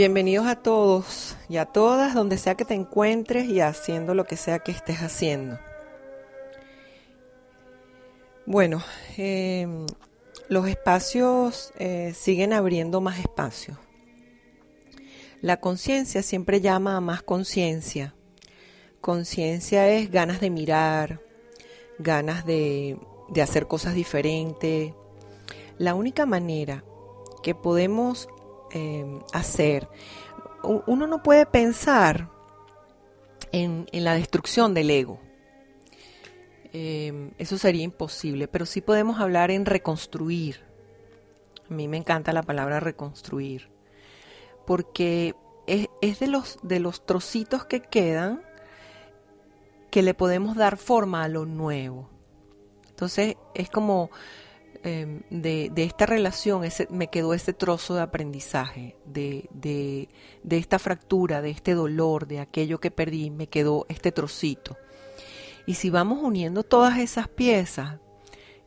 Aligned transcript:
Bienvenidos 0.00 0.46
a 0.46 0.56
todos 0.56 1.36
y 1.50 1.58
a 1.58 1.66
todas, 1.66 2.14
donde 2.14 2.38
sea 2.38 2.54
que 2.54 2.64
te 2.64 2.72
encuentres 2.72 3.44
y 3.50 3.60
haciendo 3.60 4.14
lo 4.14 4.24
que 4.24 4.38
sea 4.38 4.60
que 4.60 4.72
estés 4.72 5.02
haciendo. 5.02 5.58
Bueno, 8.46 8.82
em, 9.18 9.84
los 10.48 10.66
espacios 10.68 11.74
eh, 11.78 12.14
siguen 12.16 12.54
abriendo 12.54 13.02
más 13.02 13.18
espacios. 13.18 13.76
La 15.42 15.60
conciencia 15.60 16.22
siempre 16.22 16.62
llama 16.62 16.96
a 16.96 17.02
más 17.02 17.22
conciencia. 17.22 18.14
Conciencia 19.02 19.86
es 19.90 20.10
ganas 20.10 20.40
de 20.40 20.48
mirar, 20.48 21.20
ganas 21.98 22.46
de, 22.46 22.98
de 23.28 23.42
hacer 23.42 23.66
cosas 23.66 23.92
diferentes. 23.92 24.94
La 25.76 25.94
única 25.94 26.24
manera 26.24 26.84
que 27.42 27.54
podemos 27.54 28.30
Em, 28.72 29.20
hacer. 29.32 29.88
Uno 30.62 31.06
no 31.06 31.22
puede 31.22 31.44
pensar 31.44 32.28
en, 33.50 33.86
la 33.92 34.14
destrucción 34.14 34.74
del 34.74 34.90
ego. 34.90 35.18
Em, 36.72 37.32
eso 37.38 37.58
sería 37.58 37.82
imposible, 37.82 38.46
pero 38.46 38.66
sí 38.66 38.80
podemos 38.80 39.18
hablar 39.18 39.50
en 39.50 39.66
reconstruir. 39.66 40.60
A 41.68 41.74
mí 41.74 41.88
me 41.88 41.96
encanta 41.96 42.32
la 42.32 42.42
palabra 42.42 42.78
reconstruir, 42.78 43.70
porque 44.66 45.34
es, 45.66 45.88
es 46.00 46.20
de, 46.20 46.28
los, 46.28 46.58
de 46.62 46.78
los 46.78 47.04
trocitos 47.06 47.64
que 47.64 47.80
quedan 47.80 48.42
que 49.90 50.02
le 50.02 50.14
podemos 50.14 50.56
dar 50.56 50.76
forma 50.76 51.24
a 51.24 51.28
lo 51.28 51.44
nuevo. 51.44 52.08
Entonces 52.88 53.36
es 53.54 53.68
como 53.68 54.10
Em, 54.82 55.22
de, 55.28 55.70
esta 55.76 56.06
relación 56.06 56.64
ese, 56.64 56.88
me 56.90 57.08
quedó 57.08 57.34
ese 57.34 57.52
trozo 57.52 57.94
de 57.94 58.00
aprendizaje, 58.00 58.96
de, 59.04 59.48
de, 59.52 60.08
esta 60.56 60.78
fractura, 60.78 61.42
de 61.42 61.50
este 61.50 61.74
dolor, 61.74 62.26
de 62.26 62.40
aquello 62.40 62.80
que 62.80 62.90
perdí, 62.90 63.30
me 63.30 63.46
quedó 63.46 63.84
este 63.90 64.10
trocito. 64.10 64.78
Y 65.66 65.74
si 65.74 65.90
vamos 65.90 66.20
uniendo 66.22 66.62
todas 66.62 66.98
esas 66.98 67.28
piezas, 67.28 67.98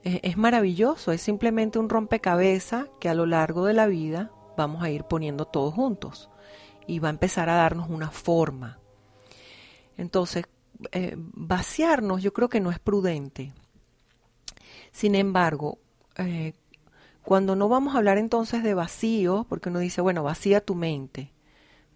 es, 0.03 0.19
es 0.21 0.37
maravilloso, 0.37 1.11
es 1.11 1.21
simplemente 1.21 1.79
un 1.79 1.89
rompecabezas 1.89 2.89
que 2.99 3.09
a 3.09 3.15
lo 3.15 3.25
largo 3.25 3.65
de 3.65 3.73
la 3.73 3.87
vida 3.87 4.31
vamos 4.55 4.83
a 4.83 4.91
ir 4.91 5.05
poniendo 5.05 5.45
todos 5.45 5.73
juntos 5.73 6.29
y 6.85 6.99
va 6.99 7.07
a 7.07 7.11
empezar 7.11 7.49
a 7.49 7.55
darnos 7.55 7.89
una 7.89 8.11
forma. 8.11 8.79
Entonces, 9.97 10.45
eh, 10.91 11.15
vaciarnos 11.17 12.21
yo 12.21 12.33
creo 12.33 12.49
que 12.49 12.59
no 12.59 12.69
es 12.69 12.77
prudente. 12.77 13.53
Sin 14.91 15.15
embargo, 15.15 15.79
eh, 16.17 16.53
cuando 17.23 17.55
no 17.55 17.69
vamos 17.69 17.95
a 17.95 17.99
hablar 17.99 18.17
entonces 18.17 18.63
de 18.63 18.73
vacío, 18.73 19.45
porque 19.49 19.69
uno 19.69 19.79
dice, 19.79 20.01
bueno, 20.01 20.23
vacía 20.23 20.61
tu 20.61 20.75
mente. 20.75 21.31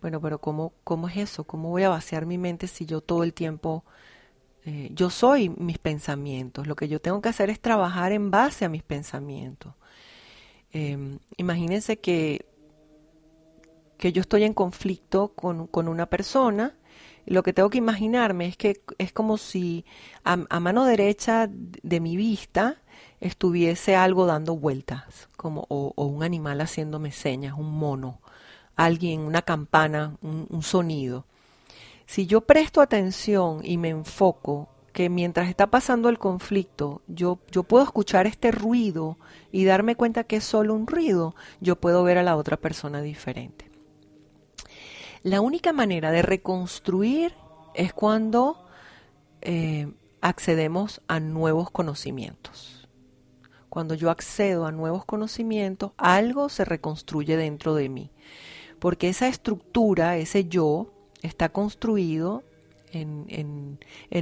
Bueno, 0.01 0.21
pero 0.21 0.39
¿cómo, 0.39 0.73
cómo 0.83 1.09
es 1.09 1.17
eso? 1.17 1.43
¿Cómo 1.43 1.69
voy 1.69 1.83
a 1.83 1.89
vaciar 1.89 2.25
mi 2.25 2.37
mente 2.37 2.67
si 2.67 2.85
yo 2.85 3.01
todo 3.01 3.23
el 3.23 3.33
tiempo, 3.33 3.83
eh, 4.65 4.89
yo 4.93 5.09
soy 5.09 5.49
mis 5.49 5.79
pensamientos? 5.79 6.67
Lo 6.67 6.75
que 6.75 6.87
yo 6.87 7.01
tengo 7.01 7.21
que 7.21 7.29
hacer 7.29 7.49
es 7.49 7.59
trabajar 7.59 8.11
en 8.11 8.31
base 8.31 8.65
a 8.65 8.69
mis 8.69 8.83
pensamientos. 8.83 9.73
Em, 10.71 11.19
imagínense 11.37 11.97
que, 11.99 12.45
que 13.97 14.13
yo 14.13 14.21
estoy 14.21 14.43
en 14.43 14.53
conflicto 14.53 15.29
con, 15.29 15.67
con 15.67 15.87
una 15.87 16.05
persona 16.07 16.75
lo 17.27 17.43
que 17.43 17.53
tengo 17.53 17.69
que 17.69 17.77
imaginarme 17.77 18.47
es 18.47 18.57
que 18.57 18.81
es 18.97 19.11
como 19.11 19.37
si 19.37 19.85
a, 20.23 20.37
mano 20.59 20.85
derecha 20.85 21.49
de 21.49 21.99
mi 21.99 22.15
vista 22.15 22.77
estuviese 23.19 23.95
algo 23.95 24.25
dando 24.25 24.55
vueltas, 24.55 25.27
como, 25.35 25.65
o, 25.69 26.05
un 26.05 26.23
animal 26.23 26.61
haciéndome 26.61 27.11
señas, 27.11 27.55
un 27.57 27.71
mono, 27.71 28.21
alguien, 28.77 29.21
una 29.21 29.41
campana, 29.41 30.15
un, 30.21 30.63
sonido. 30.63 31.25
Si 32.05 32.27
yo 32.27 32.41
presto 32.41 32.79
atención 32.79 33.59
y 33.63 33.77
me 33.77 33.89
enfoco 33.89 34.69
que 34.93 35.09
mientras 35.09 35.49
está 35.49 35.67
pasando 35.67 36.07
el 36.07 36.19
conflicto, 36.19 37.01
yo, 37.07 37.39
yo 37.51 37.63
puedo 37.63 37.83
escuchar 37.83 38.25
este 38.25 38.51
ruido 38.51 39.17
y 39.51 39.65
darme 39.65 39.95
cuenta 39.95 40.23
que 40.23 40.37
es 40.37 40.45
solo 40.45 40.73
un 40.73 40.87
ruido, 40.87 41.35
yo 41.59 41.75
puedo 41.75 42.03
ver 42.03 42.17
a 42.17 42.23
la 42.23 42.37
otra 42.37 42.55
persona 42.55 43.01
diferente. 43.01 43.66
La 45.23 45.41
única 45.41 45.73
manera 45.73 46.11
de 46.11 46.21
reconstruir 46.21 47.33
es 47.73 47.93
cuando 47.93 48.65
eh, 49.41 49.91
accedemos 50.21 51.01
a 51.07 51.19
nuevos 51.19 51.71
conocimientos 51.71 52.77
cuando 53.77 53.93
yo 53.93 54.09
accedo 54.09 54.65
a 54.65 54.71
nuevos 54.71 55.05
conocimientos, 55.05 55.91
algo 55.97 56.49
se 56.49 56.65
reconstruye 56.65 57.37
dentro 57.37 57.75
de 57.75 57.89
mí. 57.89 58.09
Porque 58.79 59.07
esa 59.07 59.27
estructura, 59.27 60.17
ese 60.17 60.45
yo, 60.45 60.91
está 61.21 61.49
construido 61.49 62.43
en, 62.91 63.77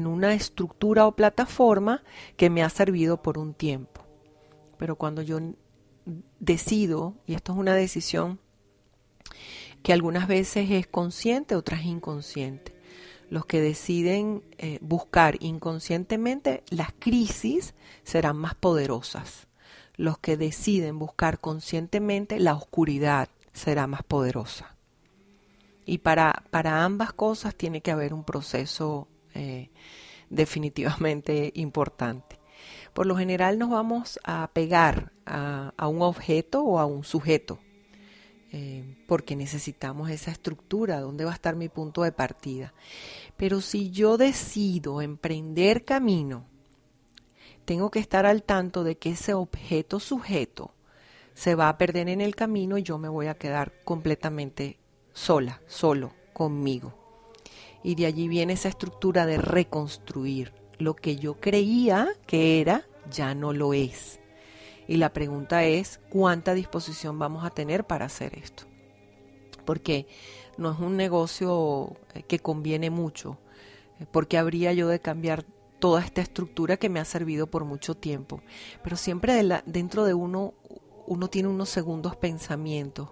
una 0.05 0.33
estructura 0.33 1.07
o 1.07 1.15
plataforma 1.15 2.03
que 2.35 2.49
me 2.49 2.63
ha 2.63 2.69
servido 2.69 3.21
por 3.21 3.37
un 3.37 3.53
tiempo. 3.53 4.01
Pero 4.77 4.97
cuando 4.97 5.21
yo 5.21 5.39
decido, 6.41 7.13
y 7.25 7.35
esto 7.35 7.53
es 7.53 7.57
una 7.57 7.75
decisión 7.75 8.41
que 9.85 9.93
algunas 9.93 10.27
veces 10.27 10.71
es 10.71 10.87
consciente, 10.87 11.55
otras 11.55 11.85
inconsciente, 11.85 12.75
los 13.29 13.45
que 13.45 13.61
deciden 13.61 14.41
eh, 14.57 14.79
buscar 14.81 15.37
inconscientemente 15.43 16.63
las 16.71 16.91
crisis 16.97 17.75
serán 18.03 18.35
más 18.35 18.55
poderosas. 18.55 19.45
Los 19.95 20.17
que 20.17 20.37
deciden 20.37 20.97
buscar 20.97 21.39
conscientemente 21.39 22.39
la 22.39 22.55
oscuridad 22.55 23.29
será 23.53 23.85
más 23.85 24.01
poderosa. 24.01 24.75
Y 25.85 25.99
para, 25.99 26.45
para 26.49 26.83
ambas 26.83 27.13
cosas 27.13 27.53
tiene 27.53 27.81
que 27.81 27.91
haber 27.91 28.15
un 28.15 28.23
proceso 28.23 29.07
eh, 29.35 29.69
definitivamente 30.31 31.51
importante. 31.57 32.39
Por 32.91 33.05
lo 33.05 33.15
general 33.15 33.59
nos 33.59 33.69
vamos 33.69 34.19
a 34.23 34.49
pegar 34.51 35.11
a, 35.27 35.75
a 35.77 35.87
un 35.87 36.01
objeto 36.01 36.63
o 36.63 36.79
a 36.79 36.87
un 36.87 37.03
sujeto 37.03 37.59
eh, 38.51 39.03
porque 39.07 39.35
necesitamos 39.35 40.09
esa 40.09 40.31
estructura, 40.31 41.01
dónde 41.01 41.25
va 41.25 41.31
a 41.31 41.35
estar 41.35 41.55
mi 41.55 41.69
punto 41.69 42.03
de 42.03 42.11
partida. 42.11 42.73
Pero 43.37 43.61
si 43.61 43.91
yo 43.91 44.17
decido 44.17 45.01
emprender 45.01 45.83
camino, 45.83 46.45
tengo 47.65 47.91
que 47.91 47.99
estar 47.99 48.25
al 48.25 48.43
tanto 48.43 48.83
de 48.83 48.97
que 48.97 49.11
ese 49.11 49.33
objeto 49.33 49.99
sujeto 49.99 50.71
se 51.33 51.55
va 51.55 51.67
a 51.69 51.77
perder 51.77 52.07
en 52.09 52.21
el 52.21 52.35
camino 52.35 52.77
y 52.77 52.83
yo 52.83 52.97
me 52.97 53.09
voy 53.09 53.27
a 53.27 53.35
quedar 53.35 53.73
completamente 53.83 54.79
sola, 55.13 55.61
solo, 55.67 56.13
conmigo. 56.33 56.93
Y 57.83 57.95
de 57.95 58.05
allí 58.05 58.27
viene 58.27 58.53
esa 58.53 58.69
estructura 58.69 59.25
de 59.25 59.37
reconstruir. 59.37 60.53
Lo 60.77 60.95
que 60.95 61.17
yo 61.17 61.39
creía 61.39 62.09
que 62.25 62.61
era, 62.61 62.85
ya 63.11 63.35
no 63.35 63.53
lo 63.53 63.73
es. 63.73 64.19
Y 64.87 64.97
la 64.97 65.13
pregunta 65.13 65.63
es, 65.63 65.99
¿cuánta 66.09 66.53
disposición 66.53 67.17
vamos 67.19 67.43
a 67.45 67.49
tener 67.49 67.85
para 67.85 68.05
hacer 68.05 68.37
esto? 68.37 68.65
Porque 69.65 70.07
no 70.57 70.71
es 70.71 70.79
un 70.79 70.95
negocio 70.95 71.95
eh, 72.13 72.23
que 72.23 72.39
conviene 72.39 72.89
mucho. 72.89 73.37
Eh, 73.99 74.05
porque 74.11 74.37
habría 74.37 74.73
yo 74.73 74.87
de 74.87 74.99
cambiar 74.99 75.45
toda 75.79 76.01
esta 76.01 76.21
estructura 76.21 76.77
que 76.77 76.89
me 76.89 76.99
ha 76.99 77.05
servido 77.05 77.47
por 77.47 77.65
mucho 77.65 77.95
tiempo? 77.95 78.41
Pero 78.83 78.95
siempre 78.95 79.41
dentro 79.65 80.05
de 80.05 80.13
uno, 80.13 80.53
uno 81.07 81.29
tiene 81.29 81.49
unos 81.49 81.69
segundos 81.69 82.15
pensamientos. 82.15 83.09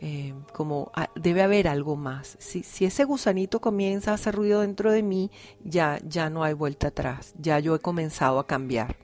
eh, 0.00 0.34
como 0.52 0.90
ah, 0.94 1.10
debe 1.16 1.42
haber 1.42 1.66
algo 1.68 1.96
más. 1.96 2.36
Si, 2.40 2.62
si 2.62 2.84
ese 2.84 3.04
gusanito 3.04 3.60
comienza 3.60 4.12
a 4.12 4.14
hacer 4.14 4.34
ruido 4.34 4.60
dentro 4.60 4.92
de 4.92 5.02
mí, 5.02 5.30
ya, 5.64 5.98
ya 6.06 6.30
no 6.30 6.44
hay 6.44 6.54
vuelta 6.54 6.88
atrás, 6.88 7.34
ya 7.38 7.58
yo 7.58 7.74
he 7.74 7.80
comenzado 7.80 8.38
a 8.38 8.46
cambiar. 8.46 8.96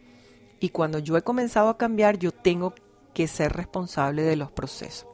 Y 0.64 0.70
cuando 0.70 0.98
yo 0.98 1.18
he 1.18 1.20
comenzado 1.20 1.68
a 1.68 1.76
cambiar, 1.76 2.18
yo 2.18 2.32
tengo 2.32 2.72
que 3.12 3.28
ser 3.28 3.52
responsable 3.52 4.22
de 4.22 4.34
los 4.34 4.50
procesos. 4.50 5.06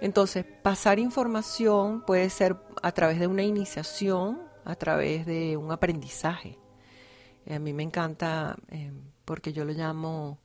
Entonces, 0.00 0.44
pasar 0.44 1.00
información 1.00 2.04
puede 2.06 2.30
ser 2.30 2.56
a 2.80 2.92
través 2.92 3.18
de 3.18 3.26
una 3.26 3.42
iniciación, 3.42 4.40
a 4.64 4.76
través 4.76 5.26
de 5.26 5.56
un 5.56 5.72
aprendizaje. 5.72 6.60
a 7.50 7.58
mí 7.58 7.72
me 7.72 7.82
encanta 7.82 8.54
eh, 8.68 8.92
porque 9.24 9.52
yo 9.52 9.64
lo 9.64 9.72
llamo 9.72 10.38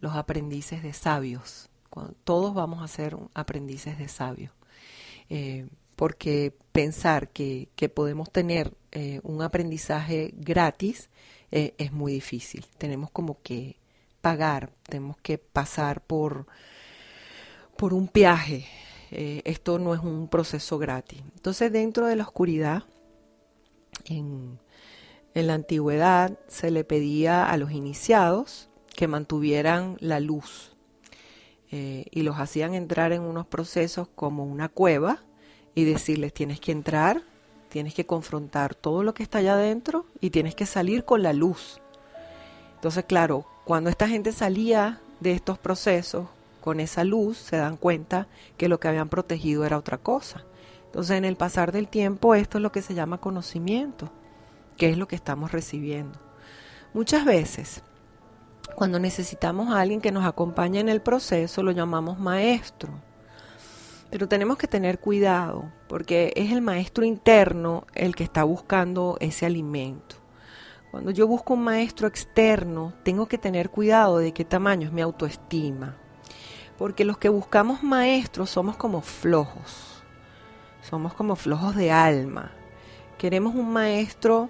los 0.00 0.16
aprendices 0.16 0.82
de 0.82 0.94
sabios 0.94 1.68
todos 2.24 2.54
vamos 2.54 2.82
a 2.82 2.88
ser 2.88 3.18
aprendices 3.34 3.98
de 3.98 4.08
sabios. 4.08 4.52
Eh, 5.28 5.66
porque 5.96 6.54
pensar 6.72 7.28
que, 7.30 7.68
podemos 7.94 8.30
tener 8.30 8.72
eh, 8.92 9.20
un 9.24 9.42
aprendizaje 9.42 10.32
gratis 10.36 11.10
eh, 11.50 11.74
es 11.78 11.92
muy 11.92 12.12
difícil. 12.12 12.66
Tenemos 12.78 13.10
como 13.10 13.40
que 13.42 13.76
pagar, 14.20 14.70
tenemos 14.88 15.16
que 15.18 15.38
pasar 15.38 16.00
por, 16.02 16.46
por 17.76 17.94
un 17.94 18.10
viaje. 18.12 18.66
esto 19.10 19.78
no 19.78 19.94
es 19.94 20.00
un 20.00 20.28
proceso 20.28 20.78
gratis. 20.78 21.22
Entonces, 21.34 21.72
dentro 21.72 22.06
de 22.06 22.16
la 22.16 22.24
oscuridad, 22.24 22.84
en, 24.04 24.58
en 25.34 25.46
la 25.46 25.54
antigüedad 25.54 26.38
se 26.48 26.70
le 26.70 26.84
pedía 26.84 27.48
a 27.50 27.56
los 27.56 27.72
iniciados 27.72 28.68
que 28.96 29.06
mantuvieran 29.06 29.96
la 30.00 30.20
luz 30.20 30.76
eh, 31.70 32.06
y 32.10 32.22
los 32.22 32.36
hacían 32.38 32.74
entrar 32.74 33.12
en 33.12 33.22
unos 33.22 33.46
procesos 33.46 34.08
como 34.08 34.44
una 34.44 34.68
cueva 34.68 35.22
y 35.74 35.84
decirles 35.84 36.32
tienes 36.32 36.60
que 36.60 36.72
entrar, 36.72 37.22
tienes 37.68 37.94
que 37.94 38.06
confrontar 38.06 38.74
todo 38.74 39.02
lo 39.02 39.14
que 39.14 39.22
está 39.22 39.38
allá 39.38 39.54
adentro 39.54 40.06
y 40.20 40.30
tienes 40.30 40.54
que 40.54 40.66
salir 40.66 41.04
con 41.04 41.22
la 41.22 41.32
luz. 41.32 41.80
Entonces, 42.74 43.04
claro, 43.04 43.46
cuando 43.64 43.90
esta 43.90 44.08
gente 44.08 44.32
salía 44.32 45.00
de 45.20 45.32
estos 45.32 45.58
procesos 45.58 46.26
con 46.60 46.80
esa 46.80 47.04
luz, 47.04 47.38
se 47.38 47.56
dan 47.56 47.76
cuenta 47.76 48.28
que 48.56 48.68
lo 48.68 48.80
que 48.80 48.88
habían 48.88 49.08
protegido 49.08 49.64
era 49.64 49.78
otra 49.78 49.98
cosa. 49.98 50.44
Entonces, 50.86 51.16
en 51.16 51.24
el 51.24 51.36
pasar 51.36 51.72
del 51.72 51.88
tiempo, 51.88 52.34
esto 52.34 52.58
es 52.58 52.62
lo 52.62 52.72
que 52.72 52.82
se 52.82 52.94
llama 52.94 53.18
conocimiento, 53.18 54.10
que 54.76 54.90
es 54.90 54.96
lo 54.96 55.08
que 55.08 55.16
estamos 55.16 55.52
recibiendo. 55.52 56.18
Muchas 56.94 57.24
veces 57.24 57.82
cuando 58.74 58.98
necesitamos 59.00 59.74
a 59.74 59.80
alguien 59.80 60.00
que 60.00 60.12
nos 60.12 60.24
acompañe 60.24 60.78
en 60.80 60.88
el 60.88 61.00
proceso, 61.00 61.62
lo 61.62 61.72
llamamos 61.72 62.18
maestro. 62.18 62.90
Pero 64.10 64.28
tenemos 64.28 64.56
que 64.56 64.66
tener 64.66 64.98
cuidado, 64.98 65.70
porque 65.88 66.32
es 66.36 66.50
el 66.52 66.62
maestro 66.62 67.04
interno 67.04 67.86
el 67.94 68.16
que 68.16 68.24
está 68.24 68.44
buscando 68.44 69.16
ese 69.20 69.46
alimento. 69.46 70.16
Cuando 70.90 71.10
yo 71.10 71.26
busco 71.26 71.54
un 71.54 71.64
maestro 71.64 72.08
externo, 72.08 72.94
tengo 73.02 73.26
que 73.26 73.36
tener 73.36 73.68
cuidado 73.68 74.18
de 74.18 74.32
qué 74.32 74.44
tamaño 74.44 74.86
es 74.86 74.92
mi 74.92 75.02
autoestima. 75.02 75.96
Porque 76.78 77.04
los 77.04 77.18
que 77.18 77.28
buscamos 77.28 77.82
maestros 77.82 78.50
somos 78.50 78.76
como 78.76 79.02
flojos. 79.02 80.02
Somos 80.80 81.12
como 81.12 81.36
flojos 81.36 81.76
de 81.76 81.90
alma. 81.90 82.52
Queremos 83.18 83.54
un 83.54 83.70
maestro 83.70 84.48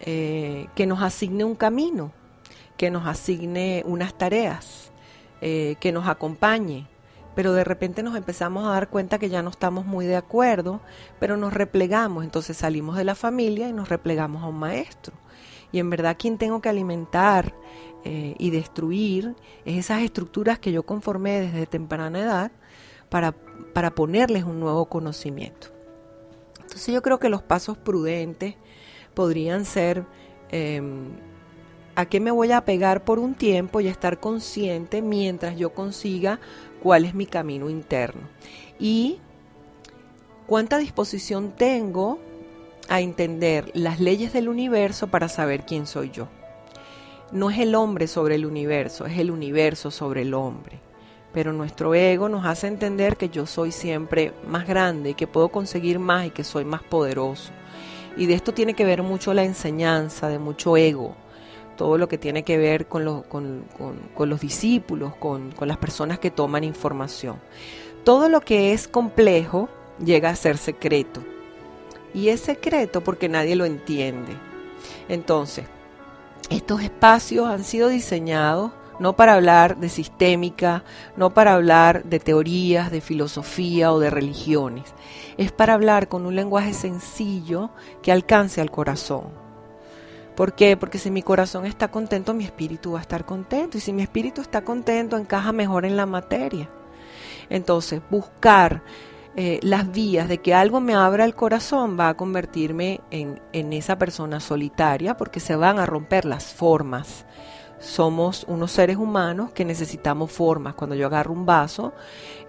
eh, 0.00 0.68
que 0.74 0.86
nos 0.86 1.02
asigne 1.02 1.44
un 1.44 1.56
camino 1.56 2.12
que 2.76 2.90
nos 2.90 3.06
asigne 3.06 3.82
unas 3.86 4.16
tareas, 4.16 4.92
eh, 5.40 5.76
que 5.80 5.92
nos 5.92 6.08
acompañe, 6.08 6.86
pero 7.36 7.52
de 7.52 7.62
repente 7.62 8.02
nos 8.02 8.16
empezamos 8.16 8.66
a 8.66 8.70
dar 8.70 8.88
cuenta 8.88 9.18
que 9.18 9.28
ya 9.28 9.42
no 9.42 9.50
estamos 9.50 9.84
muy 9.84 10.06
de 10.06 10.16
acuerdo, 10.16 10.80
pero 11.20 11.36
nos 11.36 11.52
replegamos, 11.52 12.24
entonces 12.24 12.56
salimos 12.56 12.96
de 12.96 13.04
la 13.04 13.14
familia 13.14 13.68
y 13.68 13.74
nos 13.74 13.90
replegamos 13.90 14.42
a 14.42 14.46
un 14.46 14.58
maestro. 14.58 15.14
Y 15.70 15.78
en 15.78 15.90
verdad 15.90 16.16
quien 16.18 16.38
tengo 16.38 16.62
que 16.62 16.70
alimentar 16.70 17.54
eh, 18.04 18.34
y 18.38 18.50
destruir 18.50 19.36
es 19.66 19.76
esas 19.76 20.02
estructuras 20.02 20.58
que 20.58 20.72
yo 20.72 20.84
conformé 20.84 21.42
desde 21.42 21.66
temprana 21.66 22.20
edad 22.20 22.52
para, 23.10 23.32
para 23.74 23.94
ponerles 23.94 24.44
un 24.44 24.58
nuevo 24.58 24.86
conocimiento. 24.86 25.68
Entonces 26.62 26.94
yo 26.94 27.02
creo 27.02 27.18
que 27.18 27.28
los 27.28 27.42
pasos 27.42 27.76
prudentes 27.76 28.54
podrían 29.12 29.66
ser 29.66 30.06
em, 30.48 31.10
a 31.96 32.06
qué 32.06 32.20
me 32.20 32.30
voy 32.30 32.52
a 32.52 32.64
pegar 32.64 33.04
por 33.04 33.18
un 33.18 33.34
tiempo 33.34 33.80
y 33.80 33.88
estar 33.88 34.20
consciente 34.20 35.02
mientras 35.02 35.56
yo 35.56 35.74
consiga 35.74 36.38
cuál 36.86 37.04
es 37.04 37.14
mi 37.14 37.26
camino 37.26 37.68
interno. 37.68 38.28
Y 38.78 39.18
cuánta 40.46 40.78
disposición 40.78 41.50
tengo 41.50 42.20
a 42.88 43.00
entender 43.00 43.72
las 43.74 43.98
leyes 43.98 44.32
del 44.32 44.48
universo 44.48 45.08
para 45.08 45.28
saber 45.28 45.66
quién 45.66 45.88
soy 45.88 46.12
yo. 46.12 46.28
No 47.32 47.50
es 47.50 47.58
el 47.58 47.74
hombre 47.74 48.06
sobre 48.06 48.36
el 48.36 48.46
universo, 48.46 49.04
es 49.04 49.18
el 49.18 49.32
universo 49.32 49.90
sobre 49.90 50.22
el 50.22 50.32
hombre. 50.32 50.78
Pero 51.34 51.52
nuestro 51.52 51.92
ego 51.92 52.28
nos 52.28 52.46
hace 52.46 52.68
entender 52.68 53.16
que 53.16 53.30
yo 53.30 53.46
soy 53.46 53.72
siempre 53.72 54.32
más 54.46 54.64
grande, 54.68 55.14
que 55.14 55.26
puedo 55.26 55.48
conseguir 55.48 55.98
más 55.98 56.26
y 56.26 56.30
que 56.30 56.44
soy 56.44 56.64
más 56.64 56.84
poderoso. 56.84 57.50
Y 58.16 58.26
de 58.26 58.34
esto 58.34 58.54
tiene 58.54 58.74
que 58.74 58.84
ver 58.84 59.02
mucho 59.02 59.34
la 59.34 59.42
enseñanza, 59.42 60.28
de 60.28 60.38
mucho 60.38 60.76
ego 60.76 61.16
todo 61.76 61.98
lo 61.98 62.08
que 62.08 62.18
tiene 62.18 62.42
que 62.42 62.58
ver 62.58 62.86
con, 62.86 63.04
los 63.04 64.40
discípulos, 64.40 65.14
con, 65.16 65.54
las 65.60 65.76
personas 65.76 66.18
que 66.18 66.30
toman 66.30 66.64
información. 66.64 67.36
Todo 68.04 68.28
lo 68.28 68.40
que 68.40 68.72
es 68.72 68.88
complejo 68.88 69.68
llega 70.04 70.30
a 70.30 70.36
ser 70.36 70.58
secreto. 70.58 71.22
Y 72.14 72.28
es 72.30 72.40
secreto 72.40 73.02
porque 73.02 73.28
nadie 73.28 73.56
lo 73.56 73.64
entiende. 73.64 74.32
Entonces, 75.08 75.66
estos 76.50 76.82
espacios 76.82 77.46
han 77.46 77.64
sido 77.64 77.88
diseñados 77.88 78.72
no 78.98 79.14
para 79.14 79.34
hablar 79.34 79.76
de 79.76 79.90
sistémica, 79.90 80.82
no 81.16 81.34
para 81.34 81.52
hablar 81.52 82.04
de 82.04 82.18
teorías, 82.18 82.90
de 82.90 83.02
filosofía 83.02 83.92
o 83.92 84.00
de 84.00 84.08
religiones. 84.08 84.84
Es 85.36 85.52
para 85.52 85.74
hablar 85.74 86.08
con 86.08 86.24
un 86.24 86.34
lenguaje 86.34 86.72
sencillo 86.72 87.68
que 88.00 88.10
alcance 88.10 88.62
al 88.62 88.70
corazón 88.70 89.45
¿Por 90.36 90.54
qué? 90.54 90.76
Porque 90.76 90.98
si 90.98 91.10
mi 91.10 91.22
corazón 91.22 91.64
está 91.64 91.88
contento, 91.88 92.34
mi 92.34 92.44
espíritu 92.44 92.92
va 92.92 92.98
a 92.98 93.02
estar 93.02 93.24
contento. 93.24 93.78
Y 93.78 93.80
si 93.80 93.92
mi 93.92 94.02
espíritu 94.02 94.42
está 94.42 94.62
contento, 94.62 95.16
encaja 95.16 95.50
mejor 95.52 95.86
en 95.86 95.96
la 95.96 96.04
materia. 96.04 96.68
Entonces, 97.48 98.02
buscar 98.10 98.82
eh, 99.34 99.58
las 99.62 99.90
vías 99.90 100.28
de 100.28 100.38
que 100.38 100.54
algo 100.54 100.80
me 100.80 100.94
abra 100.94 101.24
el 101.24 101.34
corazón 101.34 101.98
va 101.98 102.10
a 102.10 102.16
convertirme 102.16 103.00
en, 103.10 103.40
en 103.52 103.72
esa 103.72 103.98
persona 103.98 104.40
solitaria 104.40 105.16
porque 105.16 105.40
se 105.40 105.56
van 105.56 105.78
a 105.78 105.86
romper 105.86 106.26
las 106.26 106.52
formas 106.52 107.24
somos 107.78 108.44
unos 108.48 108.72
seres 108.72 108.96
humanos 108.96 109.52
que 109.52 109.64
necesitamos 109.64 110.32
formas. 110.32 110.74
Cuando 110.74 110.96
yo 110.96 111.06
agarro 111.06 111.32
un 111.32 111.46
vaso, 111.46 111.92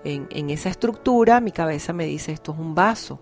en, 0.03 0.49
esa 0.49 0.69
estructura, 0.69 1.41
mi 1.41 1.51
cabeza 1.51 1.93
me 1.93 2.05
dice 2.05 2.31
esto 2.31 2.53
es 2.53 2.59
un 2.59 2.75
vaso. 2.75 3.19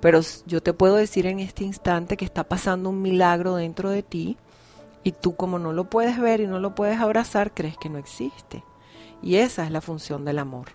Pero 0.00 0.20
yo 0.46 0.62
te 0.62 0.72
puedo 0.72 0.96
decir 0.96 1.26
en 1.26 1.40
este 1.40 1.64
instante 1.64 2.16
que 2.16 2.24
está 2.24 2.44
pasando 2.44 2.90
un 2.90 3.00
milagro 3.00 3.56
dentro 3.56 3.90
de 3.90 4.02
ti 4.02 4.36
y 5.02 5.12
tú 5.12 5.36
como 5.36 5.58
no 5.58 5.72
lo 5.72 5.88
puedes 5.88 6.18
ver 6.18 6.40
y 6.40 6.46
no 6.46 6.58
lo 6.58 6.74
puedes 6.74 7.00
abrazar, 7.00 7.54
crees 7.54 7.78
que 7.78 7.88
no 7.88 7.98
existe. 7.98 8.62
Y 9.22 9.36
esa 9.36 9.64
es 9.64 9.70
la 9.70 9.80
función 9.80 10.24
del 10.24 10.38
amor. 10.38 10.68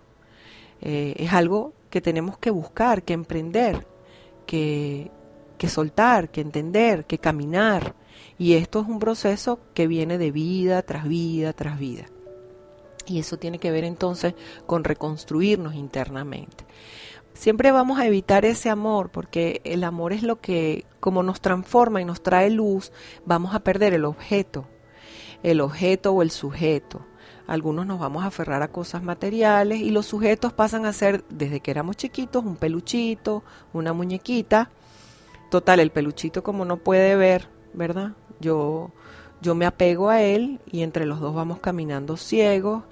Eh, 0.80 1.14
es 1.16 1.32
algo 1.32 1.74
que 1.90 2.00
tenemos 2.00 2.38
que 2.38 2.50
buscar, 2.50 3.04
que 3.04 3.12
emprender, 3.12 3.86
que, 4.46 5.10
que 5.58 5.68
soltar, 5.68 6.30
que 6.30 6.40
entender, 6.40 7.04
que 7.04 7.18
caminar. 7.18 7.94
Y 8.38 8.54
esto 8.54 8.80
es 8.80 8.88
un 8.88 8.98
proceso 8.98 9.60
que 9.74 9.86
viene 9.86 10.18
de 10.18 10.30
vida 10.30 10.82
tras 10.82 11.06
vida 11.06 11.52
tras 11.52 11.78
vida. 11.78 12.06
Y 13.06 13.18
eso 13.18 13.36
tiene 13.36 13.58
que 13.58 13.70
ver 13.70 13.84
entonces 13.84 14.34
con 14.66 14.84
reconstruirnos 14.84 15.74
internamente. 15.74 16.64
Siempre 17.34 17.72
vamos 17.72 17.98
a 17.98 18.06
evitar 18.06 18.44
ese 18.44 18.68
amor 18.68 19.10
porque 19.10 19.60
el 19.64 19.84
amor 19.84 20.12
es 20.12 20.22
lo 20.22 20.40
que, 20.40 20.84
como 21.00 21.22
nos 21.22 21.40
transforma 21.40 22.00
y 22.00 22.04
nos 22.04 22.22
trae 22.22 22.50
luz, 22.50 22.92
vamos 23.24 23.54
a 23.54 23.60
perder 23.60 23.94
el 23.94 24.04
objeto, 24.04 24.66
el 25.42 25.60
objeto 25.60 26.12
o 26.12 26.22
el 26.22 26.30
sujeto. 26.30 27.04
Algunos 27.46 27.86
nos 27.86 27.98
vamos 27.98 28.22
a 28.22 28.28
aferrar 28.28 28.62
a 28.62 28.68
cosas 28.68 29.02
materiales 29.02 29.80
y 29.80 29.90
los 29.90 30.06
sujetos 30.06 30.52
pasan 30.52 30.86
a 30.86 30.92
ser, 30.92 31.24
desde 31.28 31.60
que 31.60 31.70
éramos 31.70 31.96
chiquitos, 31.96 32.44
un 32.44 32.56
peluchito, 32.56 33.42
una 33.72 33.92
muñequita. 33.92 34.70
Total, 35.50 35.80
el 35.80 35.90
peluchito 35.90 36.42
como 36.42 36.64
no 36.64 36.76
puede 36.76 37.16
ver, 37.16 37.48
¿verdad? 37.74 38.12
Yo, 38.40 38.90
yo 39.40 39.54
me 39.54 39.66
apego 39.66 40.08
a 40.08 40.22
él 40.22 40.60
y 40.70 40.82
entre 40.82 41.06
los 41.06 41.20
dos 41.20 41.34
vamos 41.34 41.60
caminando 41.60 42.16
ciegos 42.16 42.84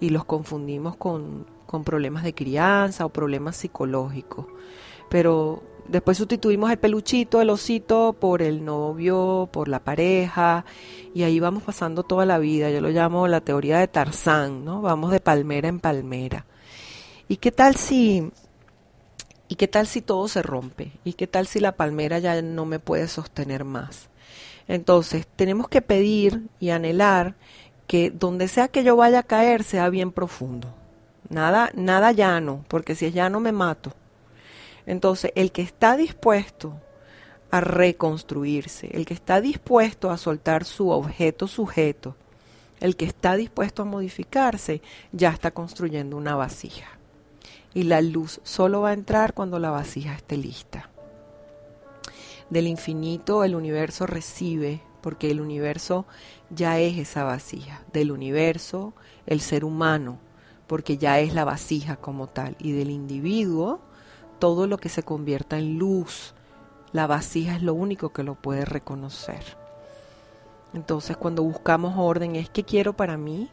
y 0.00 0.10
los 0.10 0.24
confundimos 0.24 0.96
con, 0.96 1.46
con 1.66 1.84
problemas 1.84 2.24
de 2.24 2.34
crianza 2.34 3.04
o 3.04 3.10
problemas 3.10 3.56
psicológicos. 3.56 4.46
Pero 5.08 5.62
después 5.88 6.18
sustituimos 6.18 6.70
el 6.70 6.78
peluchito, 6.78 7.40
el 7.40 7.50
osito, 7.50 8.14
por 8.18 8.42
el 8.42 8.64
novio, 8.64 9.48
por 9.52 9.68
la 9.68 9.82
pareja, 9.82 10.64
y 11.14 11.24
ahí 11.24 11.40
vamos 11.40 11.62
pasando 11.62 12.02
toda 12.02 12.26
la 12.26 12.38
vida. 12.38 12.70
Yo 12.70 12.80
lo 12.80 12.90
llamo 12.90 13.26
la 13.28 13.40
teoría 13.40 13.78
de 13.78 13.88
Tarzán, 13.88 14.64
¿no? 14.64 14.82
Vamos 14.82 15.10
de 15.10 15.20
palmera 15.20 15.68
en 15.68 15.80
palmera. 15.80 16.46
¿Y 17.28 17.36
qué 17.36 17.52
tal 17.52 17.76
si 17.76 18.30
¿Y 19.50 19.56
qué 19.56 19.66
tal 19.66 19.88
si 19.88 20.00
todo 20.00 20.28
se 20.28 20.42
rompe? 20.42 20.92
¿Y 21.02 21.14
qué 21.14 21.26
tal 21.26 21.48
si 21.48 21.58
la 21.58 21.72
palmera 21.72 22.20
ya 22.20 22.40
no 22.40 22.66
me 22.66 22.78
puede 22.78 23.08
sostener 23.08 23.64
más? 23.64 24.09
Entonces, 24.70 25.26
tenemos 25.34 25.68
que 25.68 25.82
pedir 25.82 26.42
y 26.60 26.70
anhelar 26.70 27.34
que 27.88 28.12
donde 28.12 28.46
sea 28.46 28.68
que 28.68 28.84
yo 28.84 28.94
vaya 28.94 29.18
a 29.18 29.24
caer 29.24 29.64
sea 29.64 29.88
bien 29.88 30.12
profundo. 30.12 30.72
Nada, 31.28 31.72
nada 31.74 32.12
llano, 32.12 32.64
porque 32.68 32.94
si 32.94 33.06
es 33.06 33.12
llano 33.12 33.40
me 33.40 33.50
mato. 33.50 33.92
Entonces, 34.86 35.32
el 35.34 35.50
que 35.50 35.62
está 35.62 35.96
dispuesto 35.96 36.80
a 37.50 37.60
reconstruirse, 37.60 38.96
el 38.96 39.06
que 39.06 39.14
está 39.14 39.40
dispuesto 39.40 40.08
a 40.08 40.16
soltar 40.16 40.64
su 40.64 40.90
objeto 40.90 41.48
sujeto, 41.48 42.14
el 42.78 42.94
que 42.94 43.06
está 43.06 43.34
dispuesto 43.34 43.82
a 43.82 43.86
modificarse, 43.86 44.82
ya 45.10 45.30
está 45.30 45.50
construyendo 45.50 46.16
una 46.16 46.36
vasija. 46.36 46.86
Y 47.74 47.82
la 47.82 48.00
luz 48.02 48.40
solo 48.44 48.82
va 48.82 48.90
a 48.90 48.94
entrar 48.94 49.34
cuando 49.34 49.58
la 49.58 49.70
vasija 49.70 50.14
esté 50.14 50.36
lista. 50.36 50.89
Del 52.50 52.66
infinito 52.66 53.44
el 53.44 53.54
universo 53.54 54.06
recibe, 54.06 54.82
porque 55.00 55.30
el 55.30 55.40
universo 55.40 56.06
ya 56.50 56.78
es 56.78 56.98
esa 56.98 57.24
vasija. 57.24 57.82
Del 57.92 58.10
universo 58.10 58.92
el 59.26 59.40
ser 59.40 59.64
humano, 59.64 60.18
porque 60.66 60.98
ya 60.98 61.20
es 61.20 61.32
la 61.32 61.44
vasija 61.44 61.96
como 61.96 62.26
tal. 62.26 62.56
Y 62.58 62.72
del 62.72 62.90
individuo 62.90 63.80
todo 64.40 64.66
lo 64.66 64.78
que 64.78 64.88
se 64.88 65.04
convierta 65.04 65.58
en 65.58 65.78
luz. 65.78 66.34
La 66.92 67.06
vasija 67.06 67.54
es 67.54 67.62
lo 67.62 67.74
único 67.74 68.08
que 68.08 68.24
lo 68.24 68.34
puede 68.34 68.64
reconocer. 68.64 69.56
Entonces 70.74 71.16
cuando 71.16 71.44
buscamos 71.44 71.94
orden 71.96 72.34
es 72.34 72.50
qué 72.50 72.64
quiero 72.64 72.94
para 72.94 73.16
mí, 73.16 73.48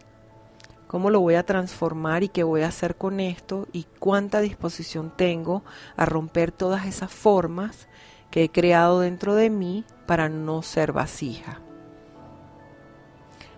cómo 0.88 1.12
lo 1.12 1.20
voy 1.20 1.36
a 1.36 1.46
transformar 1.46 2.24
y 2.24 2.30
qué 2.30 2.44
voy 2.44 2.62
a 2.62 2.70
hacer 2.70 2.96
con 2.96 3.20
esto 3.20 3.68
y 3.74 3.86
cuánta 4.00 4.40
disposición 4.40 5.12
tengo 5.16 5.64
a 5.96 6.06
romper 6.06 6.52
todas 6.52 6.86
esas 6.86 7.12
formas 7.12 7.88
que 8.32 8.44
he 8.44 8.50
creado 8.50 9.00
dentro 9.00 9.36
de 9.36 9.50
mí 9.50 9.86
para 10.06 10.30
no 10.30 10.62
ser 10.62 10.92
vasija. 10.92 11.62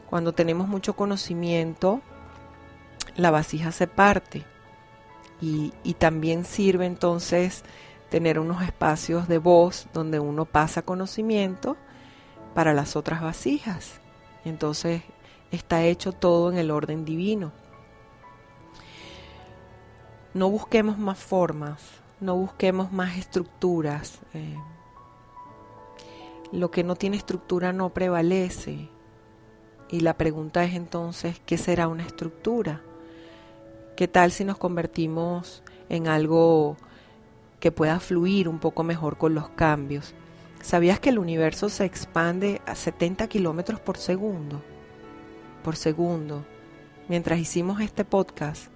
Cuando 0.09 0.33
tenemos 0.33 0.67
mucho 0.67 0.95
conocimiento, 0.95 2.01
la 3.15 3.31
vasija 3.31 3.71
se 3.71 3.87
parte 3.87 4.45
y, 5.41 5.73
y 5.83 5.93
también 5.93 6.45
sirve 6.45 6.85
entonces 6.85 7.63
tener 8.09 8.39
unos 8.39 8.63
espacios 8.63 9.27
de 9.27 9.37
voz 9.37 9.87
donde 9.93 10.19
uno 10.19 10.45
pasa 10.45 10.81
conocimiento 10.81 11.77
para 12.53 12.73
las 12.73 12.95
otras 12.95 13.21
vasijas. 13.21 14.01
Entonces 14.45 15.03
está 15.51 15.83
hecho 15.83 16.11
todo 16.11 16.51
en 16.51 16.57
el 16.57 16.71
orden 16.71 17.05
divino. 17.05 17.51
No 20.33 20.49
busquemos 20.49 20.97
más 20.97 21.17
formas, 21.17 21.81
no 22.19 22.35
busquemos 22.35 22.91
más 22.91 23.17
estructuras. 23.17 24.19
Eh, 24.33 24.57
lo 26.51 26.71
que 26.71 26.83
no 26.83 26.95
tiene 26.95 27.17
estructura 27.17 27.73
no 27.73 27.89
prevalece. 27.89 28.89
Y 29.89 30.01
la 30.01 30.15
pregunta 30.15 30.63
es 30.63 30.75
entonces, 30.75 31.41
¿qué 31.45 31.57
será 31.57 31.87
una 31.87 32.05
estructura? 32.05 32.81
¿Qué 33.95 34.07
tal 34.07 34.31
si 34.31 34.45
nos 34.45 34.57
convertimos 34.57 35.63
en 35.89 36.07
algo 36.07 36.77
que 37.59 37.71
pueda 37.71 37.99
fluir 37.99 38.47
un 38.47 38.59
poco 38.59 38.83
mejor 38.83 39.17
con 39.17 39.33
los 39.33 39.49
cambios? 39.49 40.13
¿Sabías 40.61 40.99
que 40.99 41.09
el 41.09 41.19
universo 41.19 41.69
se 41.69 41.85
expande 41.85 42.61
a 42.65 42.75
70 42.75 43.27
kilómetros 43.27 43.79
por 43.79 43.97
segundo? 43.97 44.61
Por 45.63 45.75
segundo. 45.75 46.45
Mientras 47.07 47.39
hicimos 47.39 47.81
este 47.81 48.05
podcast, 48.05 48.71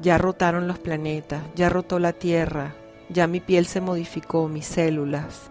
ya 0.00 0.18
rotaron 0.18 0.66
los 0.66 0.78
planetas, 0.78 1.42
ya 1.54 1.68
rotó 1.68 1.98
la 1.98 2.12
Tierra, 2.12 2.74
ya 3.08 3.26
mi 3.26 3.40
piel 3.40 3.66
se 3.66 3.80
modificó, 3.80 4.48
mis 4.48 4.66
células. 4.66 5.50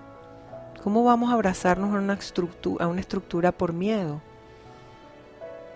¿Cómo 0.83 1.03
vamos 1.03 1.29
a 1.29 1.33
abrazarnos 1.33 1.93
a 1.93 1.99
una, 1.99 2.13
estructura, 2.13 2.85
a 2.85 2.87
una 2.87 3.01
estructura 3.01 3.51
por 3.51 3.73
miedo? 3.73 4.21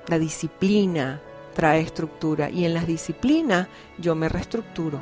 La 0.07 0.17
disciplina 0.17 1.21
trae 1.53 1.81
estructura 1.81 2.49
y 2.49 2.65
en 2.65 2.73
las 2.73 2.87
disciplinas 2.87 3.67
yo 3.97 4.15
me 4.15 4.29
reestructuro 4.29 4.99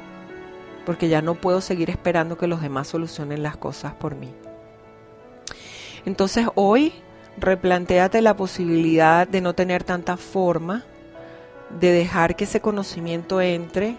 porque 0.85 1.09
ya 1.09 1.21
no 1.21 1.35
puedo 1.35 1.61
seguir 1.61 1.89
esperando 1.89 2.37
que 2.37 2.47
los 2.47 2.61
demás 2.61 2.87
solucionen 2.87 3.43
las 3.43 3.57
cosas 3.57 3.93
por 3.93 4.15
mí. 4.15 4.33
Entonces 6.05 6.47
hoy 6.55 6.93
replantéate 7.37 8.21
la 8.21 8.35
posibilidad 8.35 9.27
de 9.27 9.41
no 9.41 9.53
tener 9.53 9.83
tanta 9.83 10.17
forma, 10.17 10.83
de 11.79 11.91
dejar 11.91 12.35
que 12.35 12.43
ese 12.43 12.61
conocimiento 12.61 13.41
entre, 13.41 13.97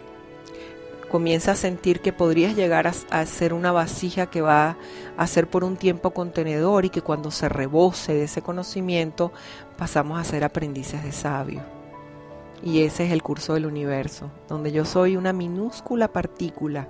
comienza 1.12 1.52
a 1.52 1.56
sentir 1.56 2.00
que 2.00 2.12
podrías 2.12 2.56
llegar 2.56 2.86
a, 2.86 3.26
ser 3.26 3.52
una 3.52 3.70
vasija 3.70 4.26
que 4.26 4.40
va 4.40 4.76
a 5.18 5.26
ser 5.26 5.46
por 5.46 5.62
un 5.62 5.76
tiempo 5.76 6.12
contenedor 6.12 6.86
y 6.86 6.90
que 6.90 7.02
cuando 7.02 7.30
se 7.30 7.50
rebose 7.50 8.14
de 8.14 8.24
ese 8.24 8.40
conocimiento 8.40 9.30
pasamos 9.76 10.18
a 10.18 10.24
ser 10.24 10.42
aprendices 10.42 11.04
de 11.04 11.12
sabio. 11.12 11.60
Y 12.62 12.82
ese 12.82 13.04
es 13.04 13.12
el 13.12 13.22
curso 13.22 13.54
del 13.54 13.66
universo, 13.66 14.30
donde 14.48 14.72
yo 14.72 14.84
soy 14.86 15.16
una 15.16 15.34
minúscula 15.34 16.08
partícula 16.08 16.88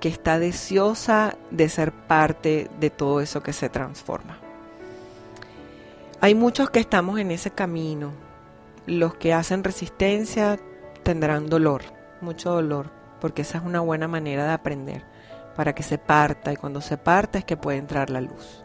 que 0.00 0.08
está 0.08 0.38
deseosa 0.40 1.36
de 1.50 1.68
ser 1.68 1.92
parte 1.92 2.68
de 2.80 2.90
todo 2.90 3.20
eso 3.20 3.42
que 3.42 3.52
se 3.52 3.68
transforma. 3.68 4.38
Hay 6.20 6.34
muchos 6.34 6.70
que 6.70 6.80
estamos 6.80 7.20
en 7.20 7.30
ese 7.30 7.50
camino. 7.50 8.23
Los 8.86 9.14
que 9.14 9.32
hacen 9.32 9.64
resistencia 9.64 10.58
tendrán 11.02 11.48
dolor, 11.48 11.82
mucho 12.20 12.50
dolor, 12.50 12.90
porque 13.20 13.42
esa 13.42 13.58
es 13.58 13.64
una 13.64 13.80
buena 13.80 14.08
manera 14.08 14.44
de 14.44 14.52
aprender, 14.52 15.04
para 15.56 15.74
que 15.74 15.82
se 15.82 15.98
parta 15.98 16.52
y 16.52 16.56
cuando 16.56 16.80
se 16.80 16.98
parta 16.98 17.38
es 17.38 17.44
que 17.44 17.56
puede 17.56 17.78
entrar 17.78 18.10
la 18.10 18.20
luz. 18.20 18.64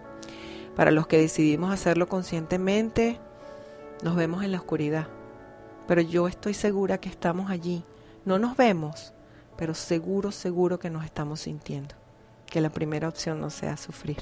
Para 0.75 0.91
los 0.91 1.07
que 1.07 1.17
decidimos 1.17 1.73
hacerlo 1.73 2.07
conscientemente, 2.07 3.19
nos 4.03 4.15
vemos 4.15 4.43
en 4.43 4.51
la 4.51 4.57
oscuridad 4.57 5.07
pero 5.89 6.01
yo 6.01 6.27
estoy 6.27 6.53
segura 6.53 6.99
que 6.99 7.09
estamos 7.09 7.49
allí. 7.49 7.83
No 8.23 8.37
nos 8.37 8.55
vemos, 8.55 9.11
pero 9.57 9.73
seguro, 9.73 10.31
seguro 10.31 10.77
que 10.77 10.91
nos 10.91 11.03
estamos 11.03 11.39
sintiendo. 11.39 11.95
Que 12.45 12.61
la 12.61 12.69
primera 12.69 13.07
opción 13.07 13.41
no 13.41 13.49
sea 13.49 13.75
sufrir. 13.75 14.21